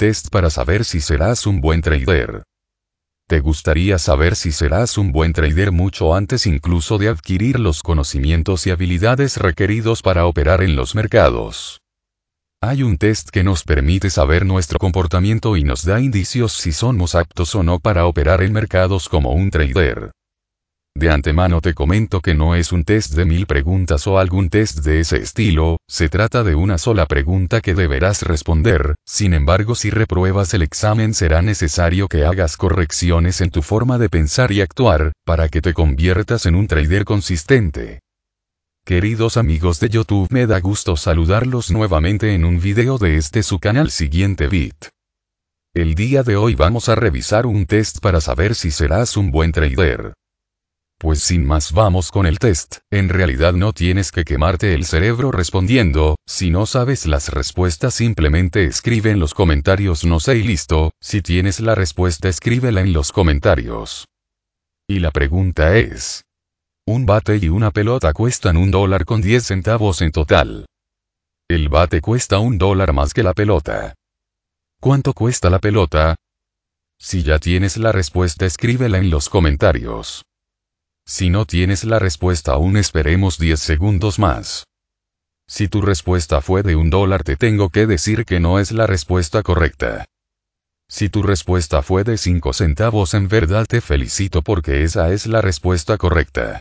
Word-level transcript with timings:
Test 0.00 0.30
para 0.30 0.48
saber 0.48 0.86
si 0.86 1.02
serás 1.02 1.46
un 1.46 1.60
buen 1.60 1.82
trader. 1.82 2.44
¿Te 3.28 3.40
gustaría 3.40 3.98
saber 3.98 4.34
si 4.34 4.50
serás 4.50 4.96
un 4.96 5.12
buen 5.12 5.34
trader 5.34 5.72
mucho 5.72 6.14
antes 6.14 6.46
incluso 6.46 6.96
de 6.96 7.10
adquirir 7.10 7.60
los 7.60 7.82
conocimientos 7.82 8.66
y 8.66 8.70
habilidades 8.70 9.36
requeridos 9.36 10.00
para 10.00 10.24
operar 10.24 10.62
en 10.62 10.74
los 10.74 10.94
mercados? 10.94 11.82
Hay 12.62 12.82
un 12.82 12.96
test 12.96 13.28
que 13.28 13.44
nos 13.44 13.62
permite 13.62 14.08
saber 14.08 14.46
nuestro 14.46 14.78
comportamiento 14.78 15.54
y 15.58 15.64
nos 15.64 15.84
da 15.84 16.00
indicios 16.00 16.54
si 16.54 16.72
somos 16.72 17.14
aptos 17.14 17.54
o 17.54 17.62
no 17.62 17.78
para 17.78 18.06
operar 18.06 18.42
en 18.42 18.54
mercados 18.54 19.06
como 19.06 19.34
un 19.34 19.50
trader. 19.50 20.12
De 20.94 21.08
antemano 21.08 21.60
te 21.60 21.72
comento 21.72 22.20
que 22.20 22.34
no 22.34 22.54
es 22.54 22.72
un 22.72 22.84
test 22.84 23.14
de 23.14 23.24
mil 23.24 23.46
preguntas 23.46 24.06
o 24.06 24.18
algún 24.18 24.50
test 24.50 24.80
de 24.80 25.00
ese 25.00 25.18
estilo, 25.18 25.78
se 25.88 26.08
trata 26.08 26.42
de 26.42 26.54
una 26.54 26.78
sola 26.78 27.06
pregunta 27.06 27.60
que 27.60 27.74
deberás 27.74 28.22
responder, 28.22 28.96
sin 29.06 29.32
embargo 29.32 29.74
si 29.74 29.90
repruebas 29.90 30.52
el 30.52 30.62
examen 30.62 31.14
será 31.14 31.42
necesario 31.42 32.08
que 32.08 32.24
hagas 32.24 32.56
correcciones 32.56 33.40
en 33.40 33.50
tu 33.50 33.62
forma 33.62 33.98
de 33.98 34.08
pensar 34.08 34.52
y 34.52 34.60
actuar, 34.60 35.12
para 35.24 35.48
que 35.48 35.62
te 35.62 35.74
conviertas 35.74 36.44
en 36.46 36.56
un 36.56 36.66
trader 36.66 37.04
consistente. 37.04 38.00
Queridos 38.84 39.36
amigos 39.36 39.78
de 39.78 39.90
YouTube 39.90 40.28
me 40.30 40.46
da 40.46 40.58
gusto 40.58 40.96
saludarlos 40.96 41.70
nuevamente 41.70 42.34
en 42.34 42.44
un 42.44 42.60
video 42.60 42.98
de 42.98 43.16
este 43.16 43.42
su 43.42 43.60
canal 43.60 43.90
siguiente 43.90 44.48
bit. 44.48 44.88
El 45.72 45.94
día 45.94 46.24
de 46.24 46.36
hoy 46.36 46.56
vamos 46.56 46.88
a 46.88 46.96
revisar 46.96 47.46
un 47.46 47.66
test 47.66 48.00
para 48.00 48.20
saber 48.20 48.56
si 48.56 48.72
serás 48.72 49.16
un 49.16 49.30
buen 49.30 49.52
trader. 49.52 50.14
Pues 51.00 51.22
sin 51.22 51.46
más 51.46 51.72
vamos 51.72 52.10
con 52.10 52.26
el 52.26 52.38
test, 52.38 52.80
en 52.90 53.08
realidad 53.08 53.54
no 53.54 53.72
tienes 53.72 54.12
que 54.12 54.22
quemarte 54.22 54.74
el 54.74 54.84
cerebro 54.84 55.32
respondiendo, 55.32 56.16
si 56.26 56.50
no 56.50 56.66
sabes 56.66 57.06
las 57.06 57.30
respuestas 57.30 57.94
simplemente 57.94 58.64
escribe 58.64 59.10
en 59.10 59.18
los 59.18 59.32
comentarios 59.32 60.04
no 60.04 60.20
sé 60.20 60.36
y 60.36 60.42
listo, 60.42 60.92
si 61.00 61.22
tienes 61.22 61.58
la 61.60 61.74
respuesta 61.74 62.28
escríbela 62.28 62.82
en 62.82 62.92
los 62.92 63.12
comentarios. 63.12 64.08
Y 64.86 64.98
la 64.98 65.10
pregunta 65.10 65.74
es, 65.78 66.26
un 66.86 67.06
bate 67.06 67.38
y 67.38 67.48
una 67.48 67.70
pelota 67.70 68.12
cuestan 68.12 68.58
un 68.58 68.70
dólar 68.70 69.06
con 69.06 69.22
10 69.22 69.42
centavos 69.42 70.02
en 70.02 70.12
total. 70.12 70.66
El 71.48 71.70
bate 71.70 72.02
cuesta 72.02 72.40
un 72.40 72.58
dólar 72.58 72.92
más 72.92 73.14
que 73.14 73.22
la 73.22 73.32
pelota. 73.32 73.94
¿Cuánto 74.82 75.14
cuesta 75.14 75.48
la 75.48 75.60
pelota? 75.60 76.16
Si 76.98 77.22
ya 77.22 77.38
tienes 77.38 77.78
la 77.78 77.90
respuesta 77.90 78.44
escríbela 78.44 78.98
en 78.98 79.08
los 79.08 79.30
comentarios. 79.30 80.26
Si 81.10 81.28
no 81.28 81.44
tienes 81.44 81.82
la 81.82 81.98
respuesta 81.98 82.52
aún 82.52 82.76
esperemos 82.76 83.36
10 83.36 83.58
segundos 83.58 84.20
más. 84.20 84.68
Si 85.48 85.66
tu 85.66 85.82
respuesta 85.82 86.40
fue 86.40 86.62
de 86.62 86.76
un 86.76 86.88
dólar 86.88 87.24
te 87.24 87.36
tengo 87.36 87.68
que 87.68 87.88
decir 87.88 88.24
que 88.24 88.38
no 88.38 88.60
es 88.60 88.70
la 88.70 88.86
respuesta 88.86 89.42
correcta. 89.42 90.04
Si 90.88 91.08
tu 91.08 91.24
respuesta 91.24 91.82
fue 91.82 92.04
de 92.04 92.16
5 92.16 92.52
centavos 92.52 93.14
en 93.14 93.26
verdad 93.26 93.66
te 93.66 93.80
felicito 93.80 94.42
porque 94.42 94.84
esa 94.84 95.10
es 95.10 95.26
la 95.26 95.40
respuesta 95.40 95.98
correcta. 95.98 96.60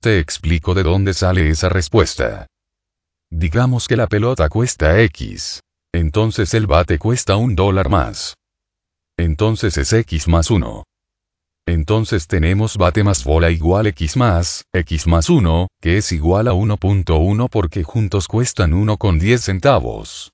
Te 0.00 0.20
explico 0.20 0.72
de 0.72 0.84
dónde 0.84 1.12
sale 1.12 1.50
esa 1.50 1.68
respuesta. 1.68 2.46
Digamos 3.32 3.88
que 3.88 3.96
la 3.96 4.06
pelota 4.06 4.48
cuesta 4.48 5.00
X. 5.00 5.60
Entonces 5.92 6.54
el 6.54 6.68
bate 6.68 7.00
cuesta 7.00 7.34
un 7.34 7.56
dólar 7.56 7.88
más. 7.88 8.36
Entonces 9.16 9.76
es 9.76 9.92
X 9.92 10.28
más 10.28 10.52
1. 10.52 10.84
Entonces 11.66 12.28
tenemos 12.28 12.76
bate 12.76 13.02
más 13.02 13.24
bola 13.24 13.50
igual 13.50 13.88
X 13.88 14.16
más, 14.16 14.64
X 14.72 15.08
más 15.08 15.28
1, 15.28 15.66
que 15.80 15.98
es 15.98 16.12
igual 16.12 16.46
a 16.46 16.52
1.1 16.52 17.48
porque 17.50 17.82
juntos 17.82 18.28
cuestan 18.28 18.72
1 18.72 18.96
con 18.96 19.18
10 19.18 19.42
centavos. 19.42 20.30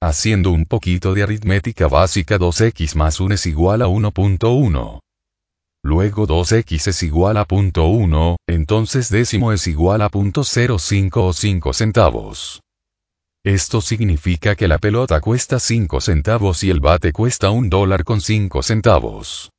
Haciendo 0.00 0.52
un 0.52 0.66
poquito 0.66 1.12
de 1.12 1.24
aritmética 1.24 1.88
básica 1.88 2.38
2x 2.38 2.94
más 2.94 3.18
1 3.18 3.34
es 3.34 3.46
igual 3.46 3.82
a 3.82 3.86
1.1. 3.86 5.00
Luego 5.82 6.26
2x 6.26 6.86
es 6.88 7.02
igual 7.02 7.36
a 7.36 7.46
.1, 7.46 8.36
entonces 8.48 9.10
décimo 9.10 9.52
es 9.52 9.66
igual 9.66 10.02
a 10.02 10.10
.05 10.10 11.16
o 11.16 11.32
5 11.32 11.72
centavos. 11.72 12.60
Esto 13.44 13.82
significa 13.82 14.54
que 14.54 14.68
la 14.68 14.78
pelota 14.78 15.20
cuesta 15.20 15.58
5 15.58 16.00
centavos 16.00 16.64
y 16.64 16.70
el 16.70 16.80
bate 16.80 17.12
cuesta 17.12 17.50
un 17.50 17.68
dólar 17.68 18.04
con 18.04 18.20
5 18.20 18.62
centavos. 18.62 19.50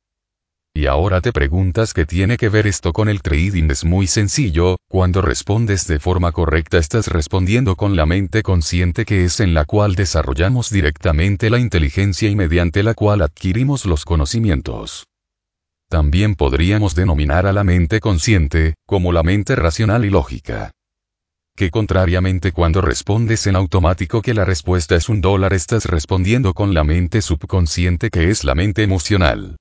Y 0.76 0.84
ahora 0.88 1.22
te 1.22 1.32
preguntas 1.32 1.94
qué 1.94 2.04
tiene 2.04 2.36
que 2.36 2.50
ver 2.50 2.66
esto 2.66 2.92
con 2.92 3.08
el 3.08 3.22
trading 3.22 3.70
es 3.70 3.86
muy 3.86 4.06
sencillo, 4.06 4.76
cuando 4.90 5.22
respondes 5.22 5.86
de 5.86 5.98
forma 5.98 6.32
correcta 6.32 6.76
estás 6.76 7.08
respondiendo 7.08 7.76
con 7.76 7.96
la 7.96 8.04
mente 8.04 8.42
consciente 8.42 9.06
que 9.06 9.24
es 9.24 9.40
en 9.40 9.54
la 9.54 9.64
cual 9.64 9.94
desarrollamos 9.94 10.68
directamente 10.68 11.48
la 11.48 11.58
inteligencia 11.60 12.28
y 12.28 12.36
mediante 12.36 12.82
la 12.82 12.92
cual 12.92 13.22
adquirimos 13.22 13.86
los 13.86 14.04
conocimientos. 14.04 15.06
También 15.88 16.34
podríamos 16.34 16.94
denominar 16.94 17.46
a 17.46 17.54
la 17.54 17.64
mente 17.64 17.98
consciente, 17.98 18.74
como 18.86 19.12
la 19.12 19.22
mente 19.22 19.56
racional 19.56 20.04
y 20.04 20.10
lógica. 20.10 20.72
Que 21.56 21.70
contrariamente 21.70 22.52
cuando 22.52 22.82
respondes 22.82 23.46
en 23.46 23.56
automático 23.56 24.20
que 24.20 24.34
la 24.34 24.44
respuesta 24.44 24.94
es 24.94 25.08
un 25.08 25.22
dólar 25.22 25.54
estás 25.54 25.86
respondiendo 25.86 26.52
con 26.52 26.74
la 26.74 26.84
mente 26.84 27.22
subconsciente 27.22 28.10
que 28.10 28.28
es 28.28 28.44
la 28.44 28.54
mente 28.54 28.82
emocional. 28.82 29.56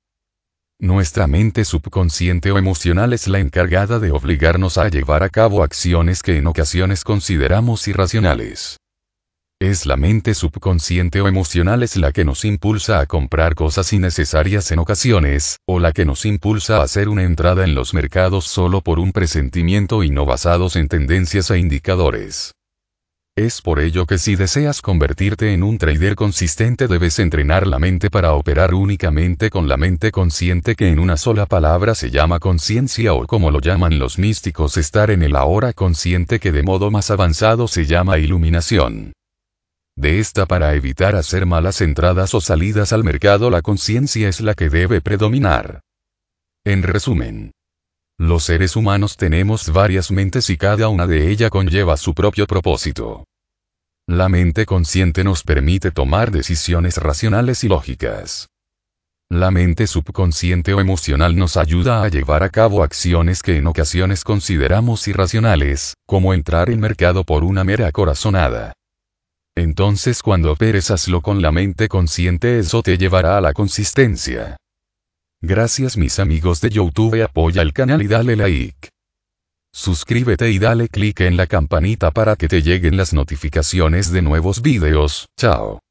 Nuestra 0.79 1.25
mente 1.25 1.63
subconsciente 1.63 2.51
o 2.51 2.57
emocional 2.57 3.13
es 3.13 3.29
la 3.29 3.39
encargada 3.39 3.97
de 3.97 4.11
obligarnos 4.11 4.77
a 4.77 4.89
llevar 4.89 5.23
a 5.23 5.29
cabo 5.29 5.63
acciones 5.63 6.21
que 6.21 6.37
en 6.37 6.47
ocasiones 6.47 7.05
consideramos 7.05 7.87
irracionales. 7.87 8.77
Es 9.61 9.85
la 9.85 9.95
mente 9.95 10.33
subconsciente 10.33 11.21
o 11.21 11.29
emocional 11.29 11.81
es 11.81 11.95
la 11.95 12.11
que 12.11 12.25
nos 12.25 12.43
impulsa 12.43 12.99
a 12.99 13.05
comprar 13.05 13.55
cosas 13.55 13.93
innecesarias 13.93 14.69
en 14.71 14.79
ocasiones, 14.79 15.59
o 15.65 15.79
la 15.79 15.93
que 15.93 16.03
nos 16.03 16.25
impulsa 16.25 16.77
a 16.77 16.83
hacer 16.83 17.07
una 17.07 17.23
entrada 17.23 17.63
en 17.63 17.73
los 17.73 17.93
mercados 17.93 18.43
solo 18.45 18.81
por 18.81 18.99
un 18.99 19.13
presentimiento 19.13 20.03
y 20.03 20.09
no 20.09 20.25
basados 20.25 20.75
en 20.75 20.89
tendencias 20.89 21.49
e 21.51 21.57
indicadores. 21.57 22.51
Es 23.37 23.61
por 23.61 23.81
ello 23.81 24.05
que 24.05 24.17
si 24.17 24.37
deseas 24.37 24.81
convertirte 24.81 25.51
en 25.51 25.61
un 25.61 25.77
trader 25.77 26.15
consistente 26.15 26.87
debes 26.87 27.19
entrenar 27.19 27.67
la 27.67 27.79
mente 27.79 28.09
para 28.09 28.31
operar 28.31 28.73
únicamente 28.73 29.49
con 29.49 29.67
la 29.67 29.75
mente 29.75 30.09
consciente 30.13 30.75
que 30.75 30.87
en 30.87 30.99
una 30.99 31.17
sola 31.17 31.45
palabra 31.45 31.95
se 31.95 32.11
llama 32.11 32.39
conciencia 32.39 33.13
o 33.13 33.27
como 33.27 33.51
lo 33.51 33.59
llaman 33.59 33.99
los 33.99 34.17
místicos 34.17 34.77
estar 34.77 35.11
en 35.11 35.21
el 35.21 35.35
ahora 35.35 35.73
consciente 35.73 36.39
que 36.39 36.53
de 36.53 36.63
modo 36.63 36.91
más 36.91 37.11
avanzado 37.11 37.67
se 37.67 37.85
llama 37.85 38.19
iluminación. 38.19 39.11
De 39.97 40.19
esta 40.19 40.45
para 40.45 40.73
evitar 40.73 41.17
hacer 41.17 41.45
malas 41.45 41.81
entradas 41.81 42.33
o 42.35 42.39
salidas 42.39 42.93
al 42.93 43.03
mercado 43.03 43.49
la 43.49 43.61
conciencia 43.61 44.29
es 44.29 44.39
la 44.39 44.53
que 44.53 44.69
debe 44.69 45.01
predominar. 45.01 45.81
En 46.63 46.83
resumen, 46.83 47.51
los 48.17 48.45
seres 48.45 48.75
humanos 48.75 49.17
tenemos 49.17 49.71
varias 49.73 50.09
mentes 50.09 50.49
y 50.49 50.57
cada 50.57 50.87
una 50.87 51.05
de 51.05 51.29
ellas 51.29 51.49
conlleva 51.49 51.97
su 51.97 52.13
propio 52.13 52.47
propósito. 52.47 53.25
La 54.07 54.29
mente 54.29 54.65
consciente 54.65 55.23
nos 55.23 55.43
permite 55.43 55.91
tomar 55.91 56.31
decisiones 56.31 56.97
racionales 56.97 57.63
y 57.63 57.67
lógicas. 57.67 58.47
La 59.29 59.51
mente 59.51 59.87
subconsciente 59.87 60.73
o 60.73 60.79
emocional 60.79 61.35
nos 61.35 61.57
ayuda 61.57 62.03
a 62.03 62.07
llevar 62.07 62.43
a 62.43 62.49
cabo 62.49 62.83
acciones 62.83 63.41
que 63.41 63.57
en 63.57 63.67
ocasiones 63.67 64.23
consideramos 64.23 65.07
irracionales, 65.07 65.95
como 66.05 66.33
entrar 66.33 66.69
en 66.69 66.79
mercado 66.79 67.23
por 67.23 67.43
una 67.43 67.63
mera 67.63 67.91
corazonada. 67.91 68.73
Entonces 69.55 70.21
cuando 70.21 70.51
operes 70.51 70.91
hazlo 70.91 71.21
con 71.21 71.41
la 71.41 71.51
mente 71.51 71.87
consciente 71.87 72.59
eso 72.59 72.83
te 72.83 72.97
llevará 72.97 73.37
a 73.37 73.41
la 73.41 73.53
consistencia. 73.53 74.57
Gracias 75.47 75.95
mis 75.95 76.17
amigos 76.17 76.59
de 76.59 76.71
YouTube 76.71 77.21
apoya 77.21 77.61
el 77.61 77.71
canal 77.71 78.01
y 78.01 78.07
dale 78.07 78.35
like. 78.35 78.89
Suscríbete 79.71 80.49
y 80.49 80.57
dale 80.57 80.89
click 80.89 81.19
en 81.19 81.37
la 81.37 81.45
campanita 81.45 82.09
para 82.09 82.35
que 82.35 82.47
te 82.47 82.63
lleguen 82.63 82.97
las 82.97 83.13
notificaciones 83.13 84.11
de 84.11 84.23
nuevos 84.23 84.63
videos. 84.63 85.27
Chao. 85.37 85.81